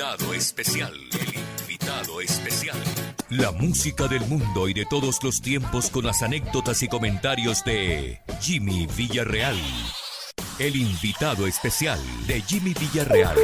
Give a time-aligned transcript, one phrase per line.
[0.00, 0.94] invitado especial.
[1.12, 2.78] El invitado especial.
[3.28, 8.22] La música del mundo y de todos los tiempos con las anécdotas y comentarios de
[8.40, 9.58] Jimmy Villarreal.
[10.58, 13.36] El invitado especial de Jimmy Villarreal.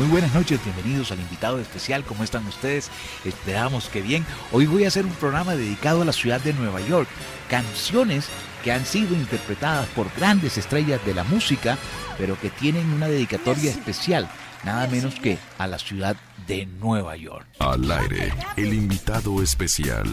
[0.00, 2.88] Muy buenas noches, bienvenidos al invitado especial, ¿cómo están ustedes?
[3.22, 4.24] Esperamos que bien.
[4.50, 7.06] Hoy voy a hacer un programa dedicado a la ciudad de Nueva York,
[7.50, 8.24] canciones
[8.64, 11.76] que han sido interpretadas por grandes estrellas de la música,
[12.16, 14.26] pero que tienen una dedicatoria especial,
[14.64, 16.16] nada menos que a la ciudad
[16.46, 17.46] de Nueva York.
[17.58, 20.08] Al aire, el invitado especial,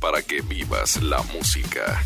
[0.00, 1.98] para que vivas la música.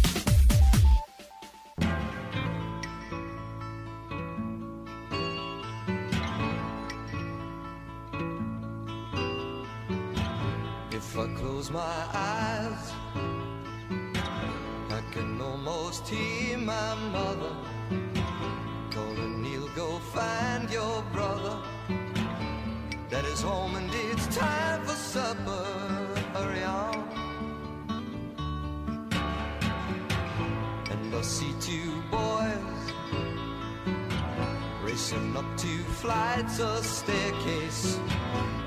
[35.56, 37.98] Two flights of staircase,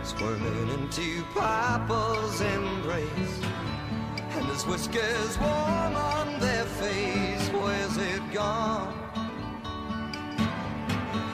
[0.03, 3.39] squirming into Papa's embrace.
[4.31, 7.49] And his whiskers warm on their face.
[7.49, 8.93] Where's it gone?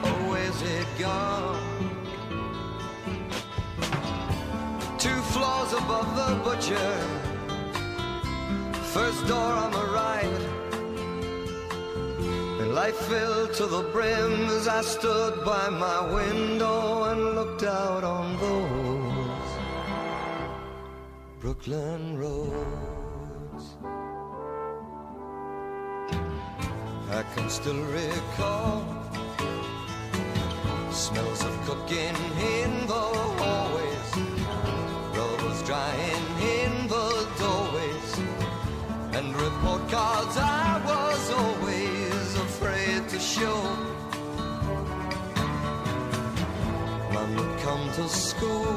[0.02, 1.62] Oh, where's it gone?
[4.98, 6.90] Two floors above the butcher.
[8.92, 10.53] First door on the right.
[12.74, 18.36] Life filled to the brim as I stood by my window and looked out on
[18.40, 19.50] those
[21.38, 23.64] Brooklyn roads.
[27.12, 28.82] I can still recall
[30.90, 32.16] smells of cooking
[32.58, 33.04] in the
[33.38, 34.10] hallways,
[35.16, 38.18] rubbers drying in the doorways,
[39.12, 40.23] and report cards
[47.74, 48.76] come to school,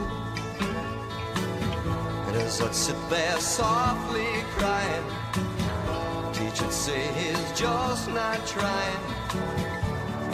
[2.28, 5.08] and as I'd sit there softly crying,
[6.34, 9.02] teacher'd say he's just not trying.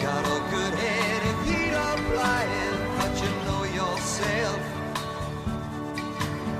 [0.06, 4.62] Got a good head if he'd apply it, but you know yourself.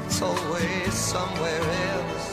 [0.05, 2.27] It's always somewhere else.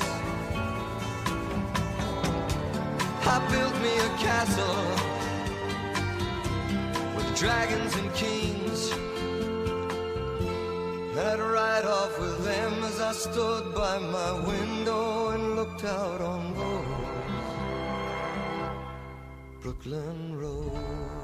[3.33, 4.83] I built me a castle
[7.15, 9.10] with dragons and kings.
[11.23, 16.53] I'd ride off with them as I stood by my window and looked out on
[16.55, 16.85] those
[19.61, 21.20] Brooklyn roads.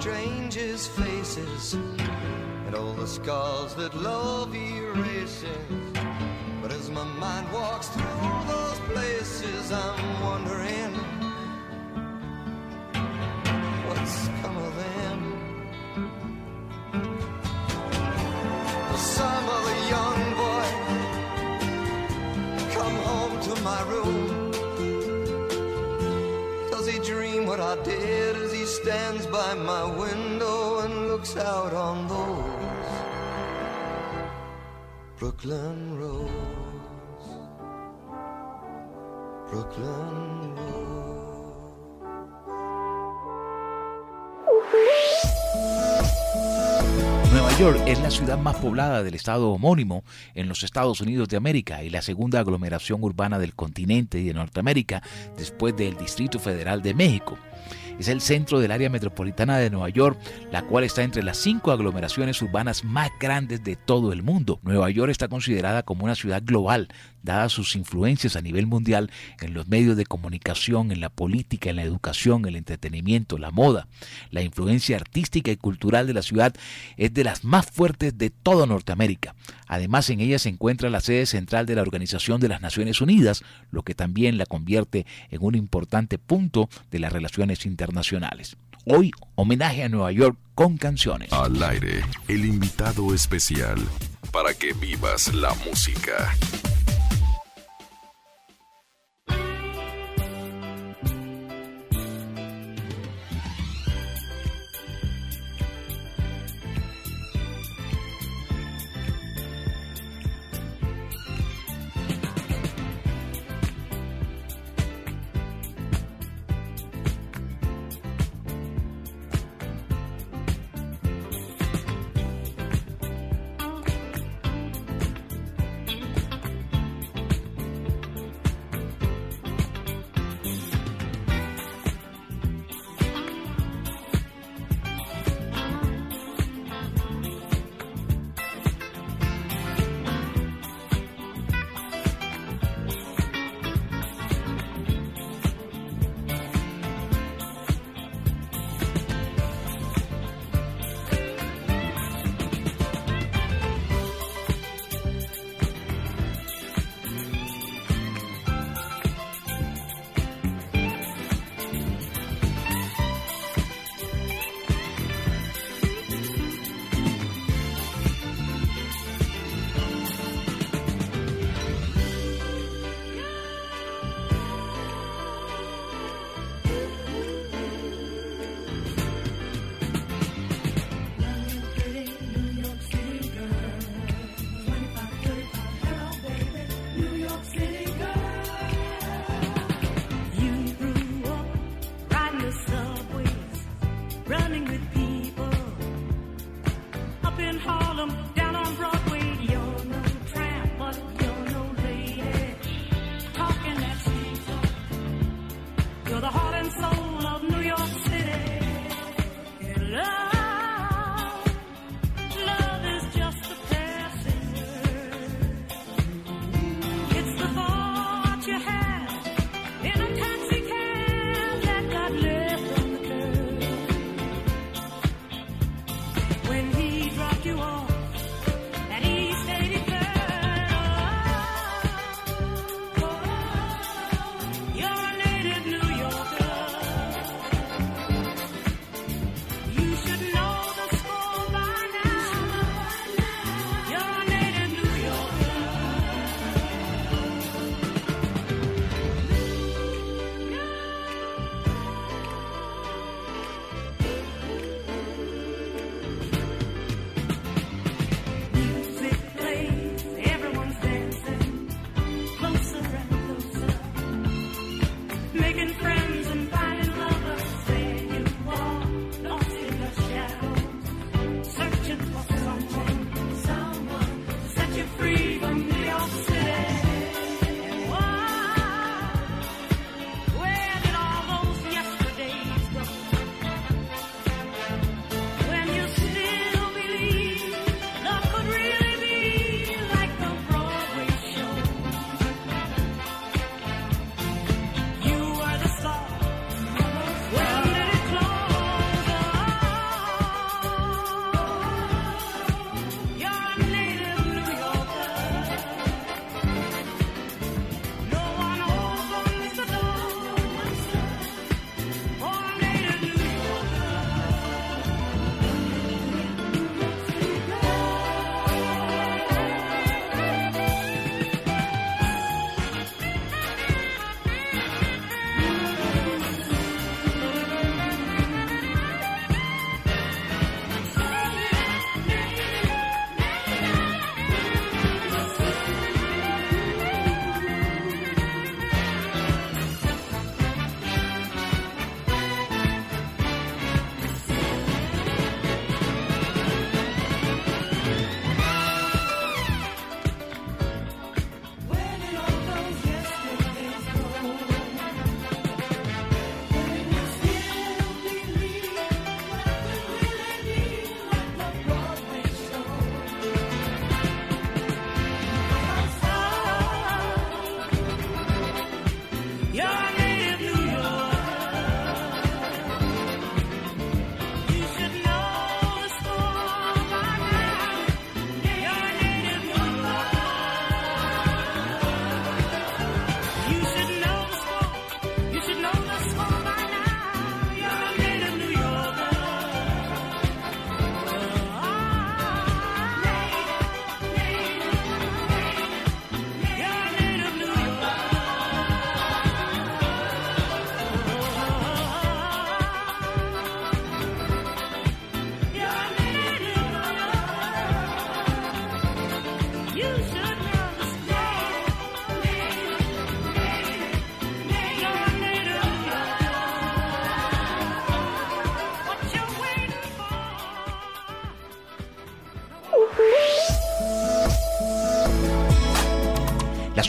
[0.00, 1.74] Strangers' faces
[2.66, 5.46] and all the scars that love erases.
[6.60, 10.92] But as my mind walks through those places, I'm wondering
[13.86, 15.18] what's come of them.
[18.90, 20.66] The some other young boy
[22.76, 24.50] come home to my room.
[26.72, 28.23] Does he dream what I did
[28.84, 32.44] stands by my window and looks out on those
[35.18, 35.96] Brooklyn?
[39.50, 40.54] Brooklyn.
[47.32, 50.04] Nueva York es la ciudad más poblada del estado homónimo
[50.34, 54.34] en los Estados Unidos de América y la segunda aglomeración urbana del continente y de
[54.34, 55.02] Norteamérica
[55.38, 57.38] después del Distrito Federal de México.
[57.98, 60.18] Es el centro del área metropolitana de Nueva York,
[60.50, 64.58] la cual está entre las cinco aglomeraciones urbanas más grandes de todo el mundo.
[64.62, 66.88] Nueva York está considerada como una ciudad global,
[67.24, 71.76] dadas sus influencias a nivel mundial en los medios de comunicación, en la política, en
[71.76, 73.88] la educación, el entretenimiento, la moda.
[74.30, 76.54] La influencia artística y cultural de la ciudad
[76.96, 79.34] es de las más fuertes de toda Norteamérica.
[79.66, 83.42] Además, en ella se encuentra la sede central de la Organización de las Naciones Unidas,
[83.70, 88.56] lo que también la convierte en un importante punto de las relaciones internacionales.
[88.86, 91.32] Hoy, homenaje a Nueva York con canciones.
[91.32, 93.78] Al aire, el invitado especial
[94.30, 96.34] para que vivas la música.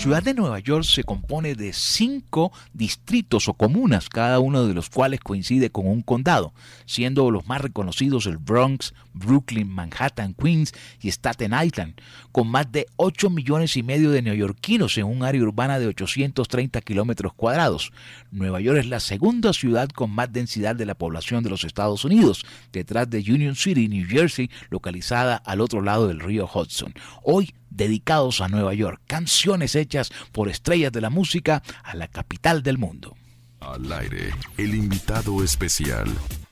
[0.05, 4.87] Ciudad de Nueva York se compone de cinco distritos o comunas, cada uno de los
[4.91, 6.53] cuales coincide con un condado,
[6.85, 11.95] siendo los más reconocidos el Bronx, Brooklyn, Manhattan, Queens y Staten Island,
[12.31, 16.81] con más de 8 millones y medio de neoyorquinos en un área urbana de 830
[16.81, 17.91] kilómetros cuadrados.
[18.29, 22.05] Nueva York es la segunda ciudad con más densidad de la población de los Estados
[22.05, 26.93] Unidos, detrás de Union City, New Jersey, localizada al otro lado del río Hudson.
[27.23, 32.63] Hoy dedicados a Nueva York, canciones hechas por estrellas de la música a la capital
[32.63, 33.15] del mundo.
[33.59, 36.07] Al aire, el invitado especial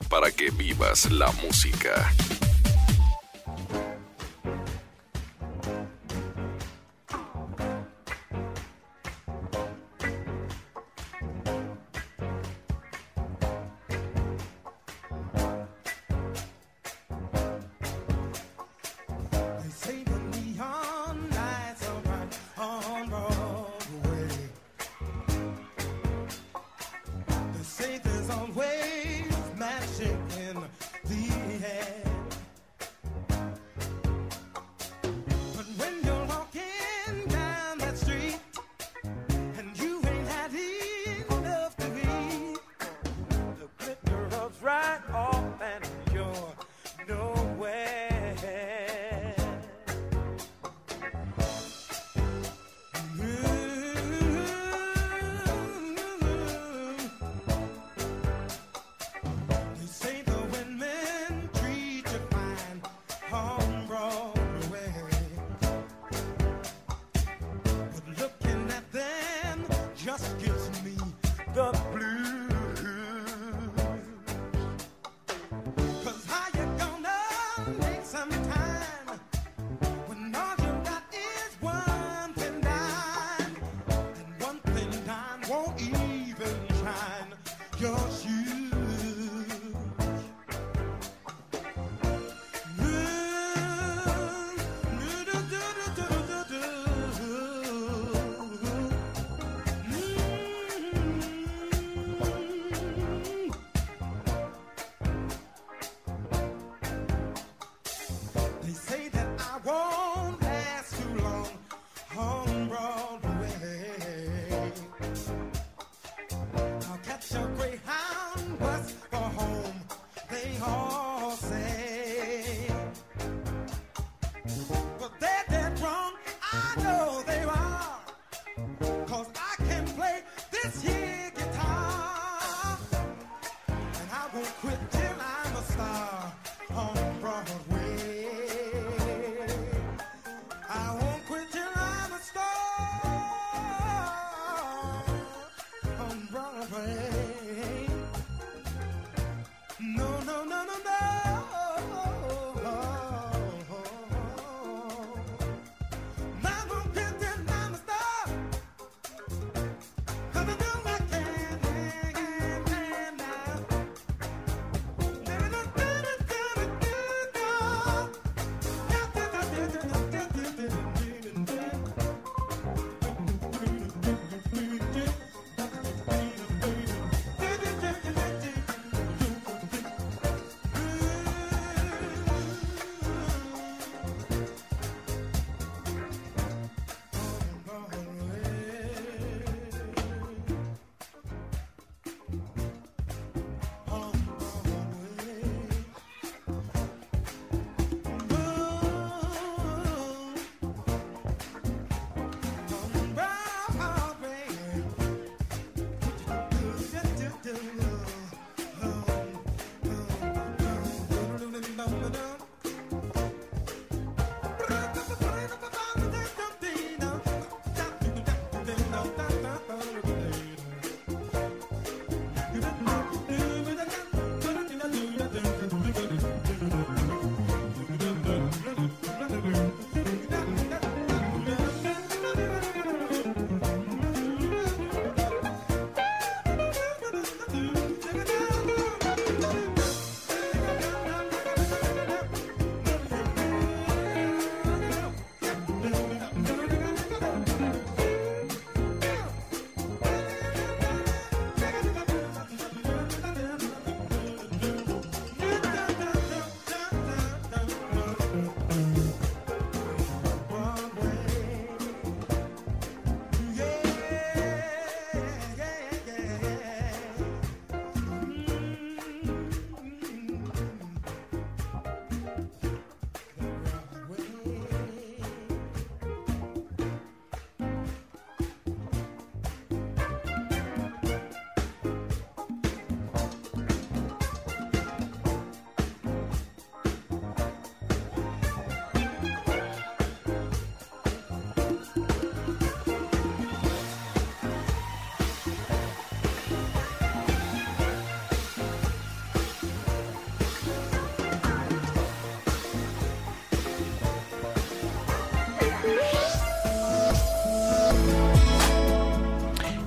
[0.09, 2.11] para que vivas la música.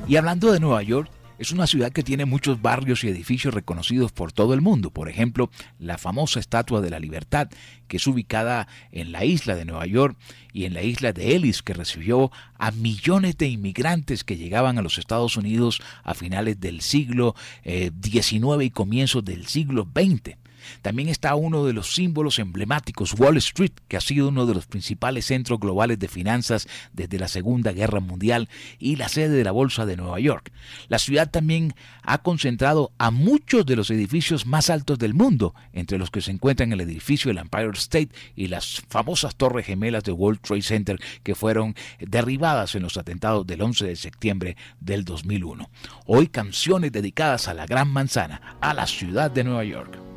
[0.09, 4.12] Y hablando de Nueva York, es una ciudad que tiene muchos barrios y edificios reconocidos
[4.12, 4.90] por todo el mundo.
[4.90, 7.49] Por ejemplo, la famosa Estatua de la Libertad,
[7.88, 10.16] que es ubicada en la isla de Nueva York
[10.53, 14.83] y en la isla de Ellis, que recibió a millones de inmigrantes que llegaban a
[14.83, 20.37] los Estados Unidos a finales del siglo XIX eh, y comienzos del siglo XX.
[20.83, 24.66] También está uno de los símbolos emblemáticos, Wall Street, que ha sido uno de los
[24.66, 28.48] principales centros globales de finanzas desde la Segunda Guerra Mundial
[28.79, 30.52] y la sede de la Bolsa de Nueva York.
[30.88, 35.98] La ciudad también ha concentrado a muchos de los edificios más altos del mundo, entre
[35.98, 40.12] los que se encuentran el edificio del Empire State y las famosas torres gemelas de
[40.12, 45.68] World Trade Center que fueron derribadas en los atentados del 11 de septiembre del 2001.
[46.07, 50.15] Hoy canciones dedicadas a la Gran Manzana, a la ciudad de Nueva York.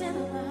[0.00, 0.47] in love.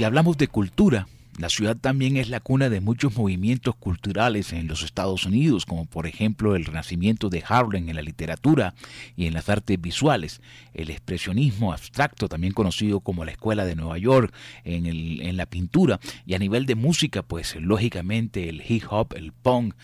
[0.00, 4.66] Si hablamos de cultura, la ciudad también es la cuna de muchos movimientos culturales en
[4.66, 8.72] los Estados Unidos, como por ejemplo el renacimiento de Harlem en la literatura
[9.14, 10.40] y en las artes visuales,
[10.72, 14.32] el expresionismo abstracto, también conocido como la Escuela de Nueva York,
[14.64, 19.32] en, en la pintura, y a nivel de música, pues lógicamente el hip hop, el
[19.32, 19.74] punk,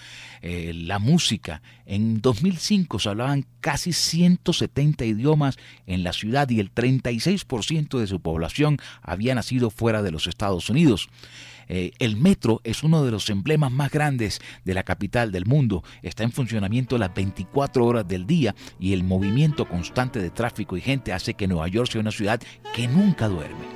[0.40, 1.60] eh, la música.
[1.86, 8.20] En 2005 se hablaban casi 170 idiomas en la ciudad y el 36% de su
[8.20, 11.08] población había nacido fuera de los Estados Unidos.
[11.68, 15.82] Eh, el metro es uno de los emblemas más grandes de la capital del mundo.
[16.02, 20.80] Está en funcionamiento las 24 horas del día y el movimiento constante de tráfico y
[20.80, 22.40] gente hace que Nueva York sea una ciudad
[22.74, 23.75] que nunca duerme.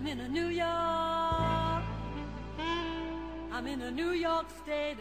[0.00, 1.84] I'm in a New York,
[3.52, 4.96] I'm in a New York state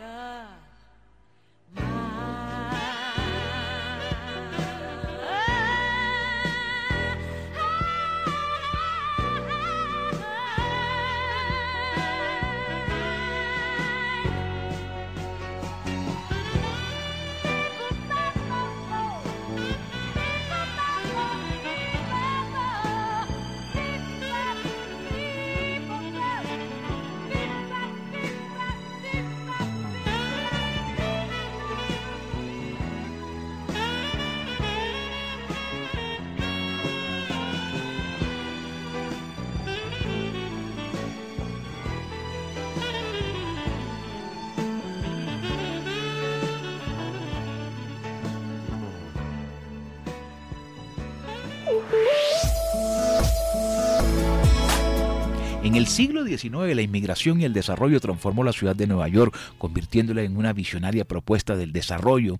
[55.80, 60.23] el siglo XIX, la inmigración y el desarrollo transformó la ciudad de Nueva York, convirtiéndola
[60.23, 62.38] en una visionaria propuesta del desarrollo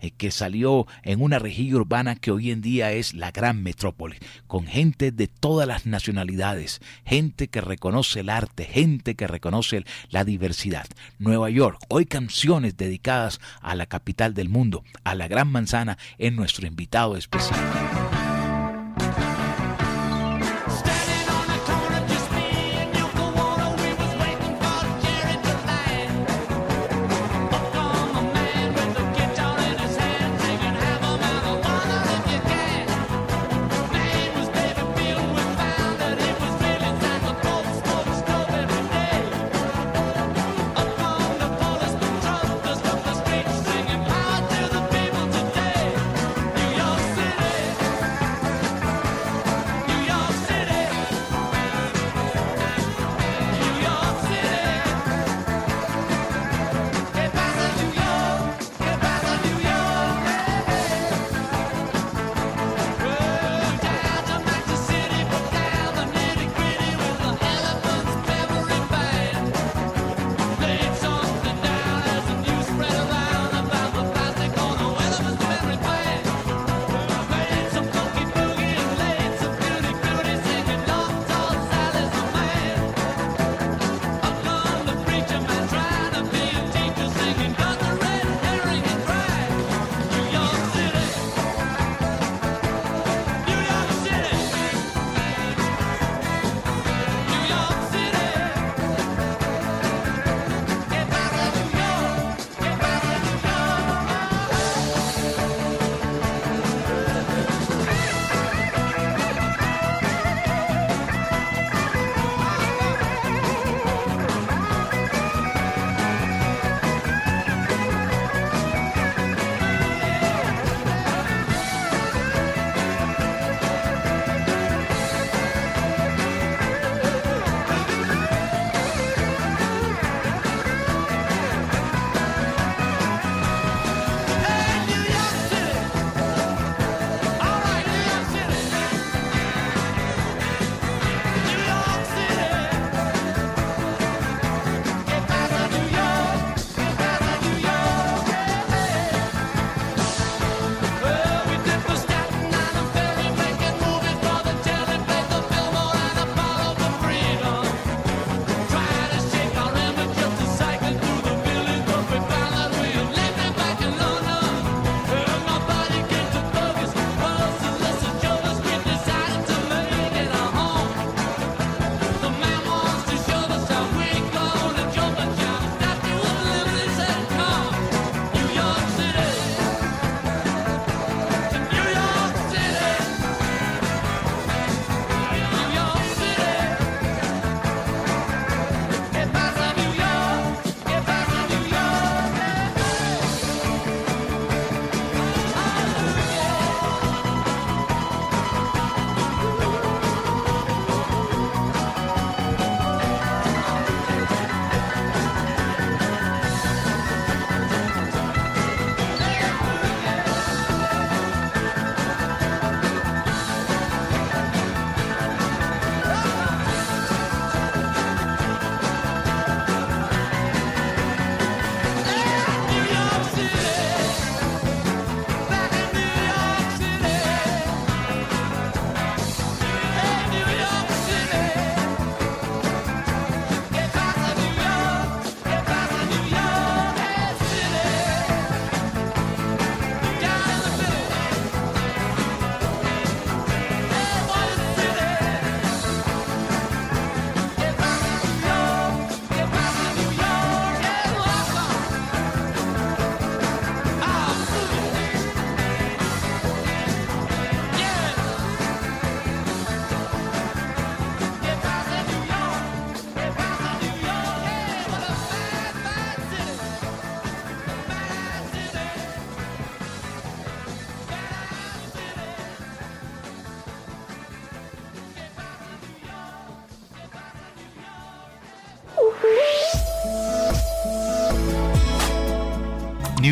[0.00, 4.16] eh, que salió en una región urbana que hoy en día es la gran metrópoli,
[4.46, 10.24] con gente de todas las nacionalidades, gente que reconoce el arte, gente que reconoce la
[10.24, 10.86] diversidad.
[11.18, 16.36] Nueva York, hoy canciones dedicadas a la capital del mundo, a la Gran Manzana, en
[16.36, 17.97] nuestro invitado especial.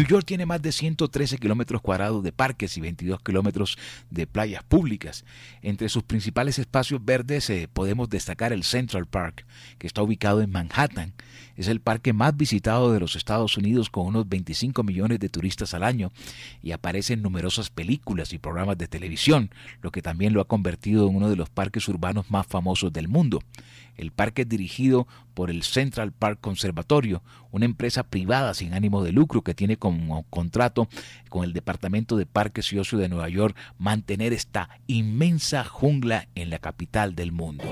[0.07, 3.77] New York tiene más de 113 kilómetros cuadrados de parques y 22 kilómetros
[4.09, 5.25] de playas públicas.
[5.63, 9.45] Entre sus principales espacios verdes eh, podemos destacar el Central Park,
[9.79, 11.13] que está ubicado en Manhattan.
[11.57, 15.73] Es el parque más visitado de los Estados Unidos con unos 25 millones de turistas
[15.75, 16.13] al año
[16.63, 19.51] y aparece en numerosas películas y programas de televisión,
[19.81, 23.09] lo que también lo ha convertido en uno de los parques urbanos más famosos del
[23.09, 23.41] mundo.
[23.97, 29.13] El parque es dirigido por el Central Park Conservatorio, una empresa privada sin ánimo de
[29.13, 30.89] lucro que tiene como contrato
[31.31, 36.51] con el Departamento de Parques y Ocio de Nueva York mantener esta inmensa jungla en
[36.51, 37.65] la capital del mundo.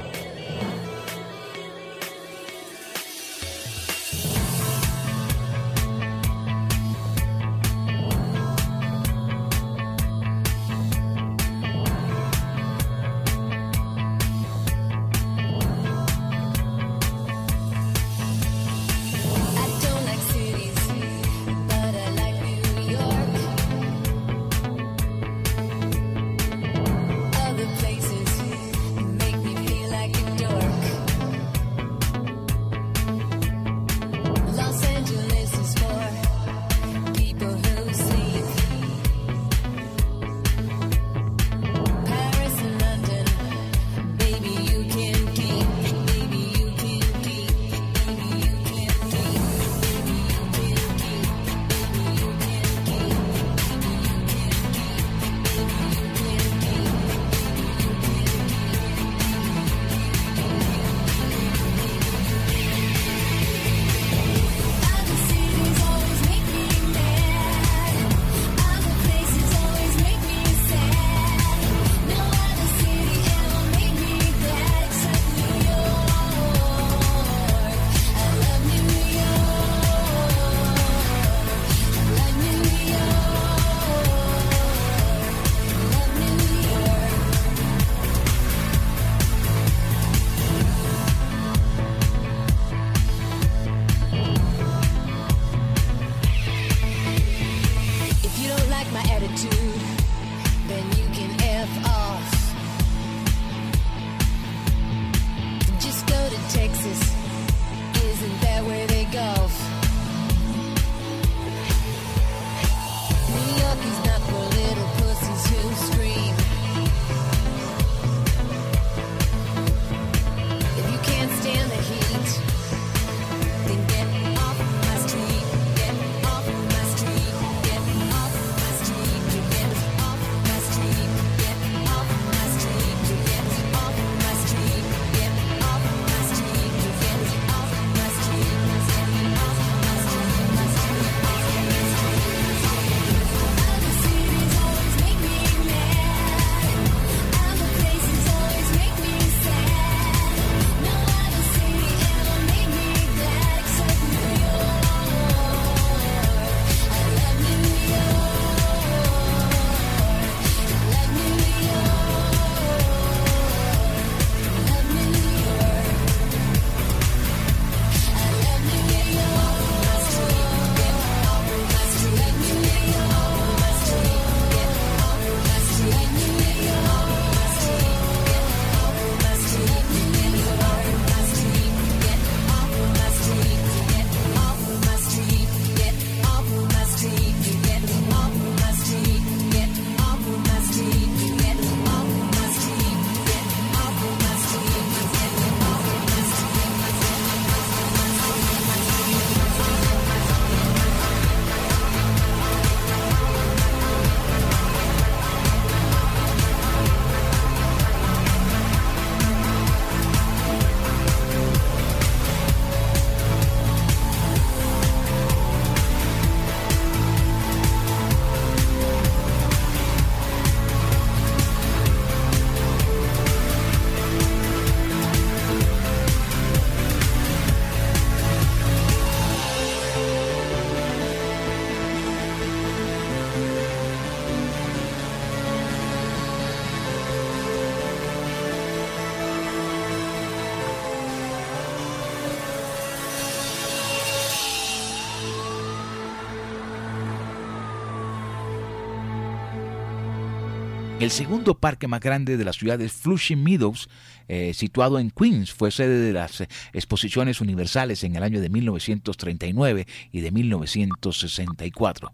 [251.04, 253.90] El segundo parque más grande de la ciudad es Flushing Meadows,
[254.26, 255.52] eh, situado en Queens.
[255.52, 262.10] Fue sede de las eh, exposiciones universales en el año de 1939 y de 1964.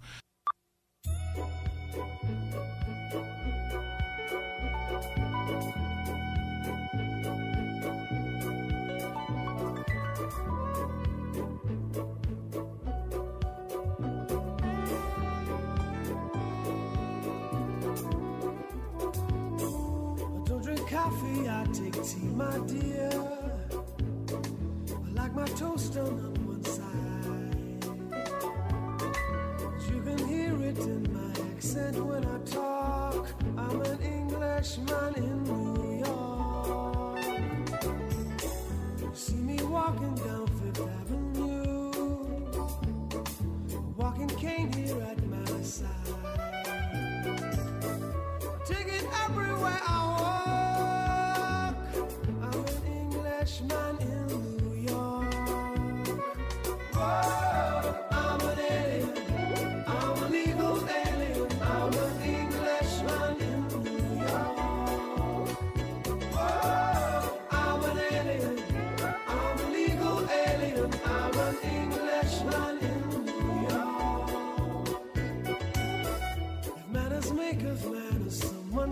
[21.02, 23.19] coffee, I take tea, my dear.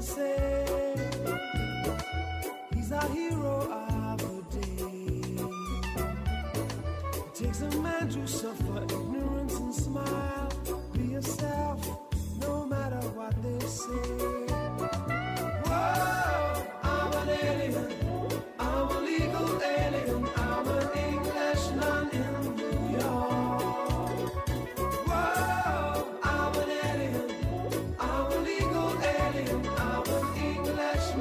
[0.01, 0.38] say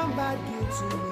[0.00, 0.40] somebody
[0.78, 1.09] to me.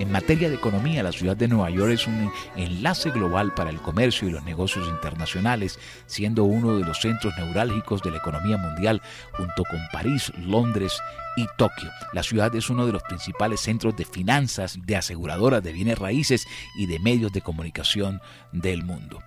[0.00, 3.82] En materia de economía, la ciudad de Nueva York es un enlace global para el
[3.82, 9.02] comercio y los negocios internacionales, siendo uno de los centros neurálgicos de la economía mundial,
[9.32, 10.98] junto con París, Londres
[11.36, 11.90] y Tokio.
[12.14, 16.46] La ciudad es uno de los principales centros de finanzas, de aseguradoras de bienes raíces
[16.78, 18.22] y de medios de comunicación
[18.52, 19.22] del mundo.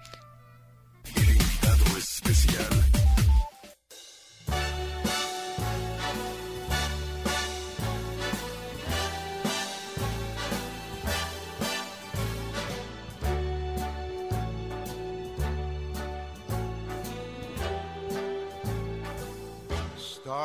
[1.15, 3.02] El invitado especial.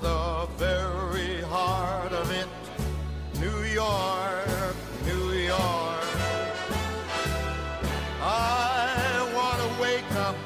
[0.00, 2.48] the very heart of it,
[3.40, 6.04] New York, New York.
[8.20, 10.36] I want to wake up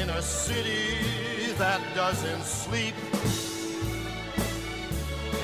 [0.00, 2.94] in a city that doesn't sleep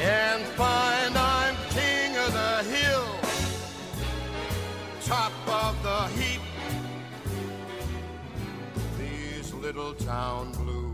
[0.00, 3.06] and find I'm king of the hill,
[5.02, 6.40] top of the heap.
[8.98, 10.93] These little town blues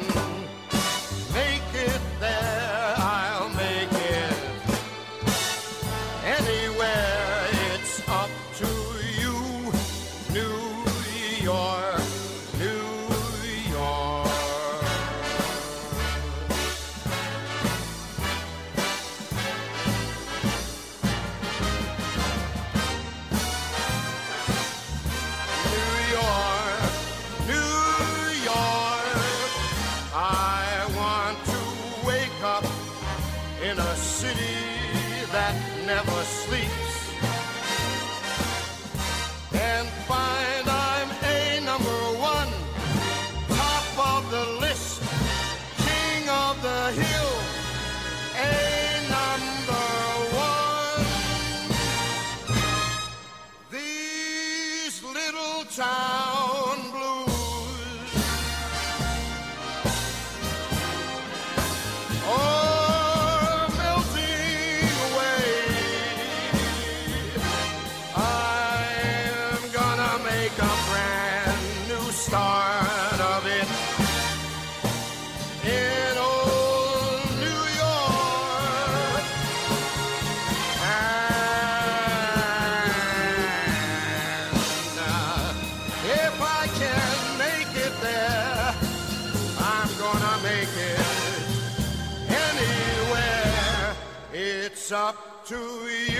[94.91, 96.10] up to you,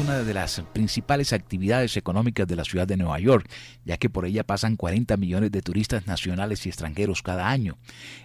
[0.00, 3.48] una de las principales actividades económicas de la ciudad de Nueva York,
[3.84, 7.76] ya que por ella pasan 40 millones de turistas nacionales y extranjeros cada año.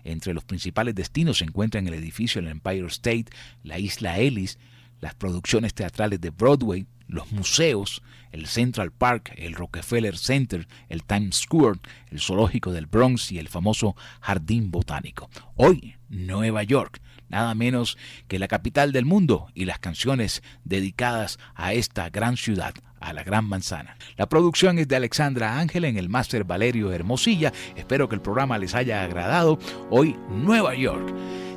[0.03, 3.25] Entre los principales destinos se encuentran el edificio del Empire State,
[3.63, 4.57] la isla Ellis,
[5.01, 8.01] las producciones teatrales de Broadway, los museos,
[8.31, 13.49] el Central Park, el Rockefeller Center, el Times Square, el zoológico del Bronx y el
[13.49, 15.29] famoso Jardín Botánico.
[15.55, 17.01] Hoy, Nueva York,
[17.35, 17.97] nada menos
[18.29, 23.23] que la capital del mundo y las canciones dedicadas a esta gran ciudad, a la
[23.23, 23.97] Gran Manzana.
[24.15, 27.51] La producción es de Alexandra Ángel en el máster Valerio Hermosilla.
[27.75, 29.59] Espero que el programa les haya agradado.
[29.89, 31.13] Hoy, Nueva York.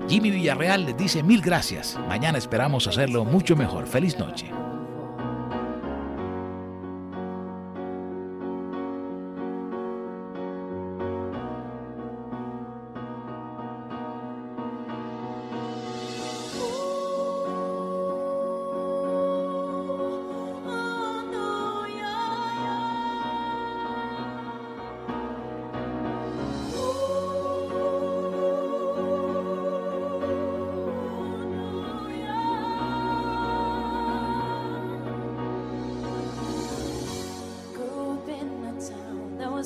[0.08, 1.96] Jimmy Villarreal les dice mil gracias.
[2.08, 3.86] Mañana esperamos hacerlo mucho mejor.
[3.86, 4.50] Feliz noche.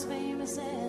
[0.04, 0.81] Famous as